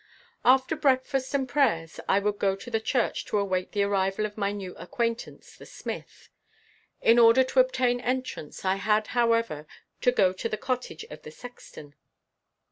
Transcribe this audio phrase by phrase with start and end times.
[0.43, 4.35] After breakfast and prayers, I would go to the church to await the arrival of
[4.35, 6.27] my new acquaintance the smith.
[7.03, 9.67] In order to obtain entrance, I had, however,
[10.01, 11.93] to go to the cottage of the sexton.